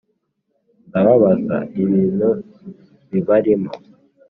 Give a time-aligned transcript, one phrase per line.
[0.87, 2.29] «ndababaza ibintu
[3.11, 3.71] bibarimo!»